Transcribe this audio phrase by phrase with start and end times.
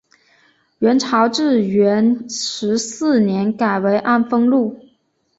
[0.79, 4.79] 元朝至元十四年改为安丰路。